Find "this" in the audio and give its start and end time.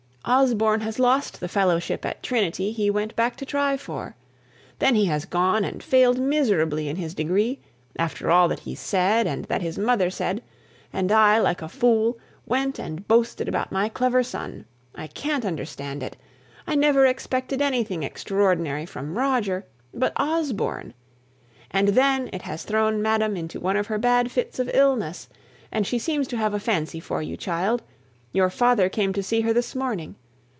29.51-29.75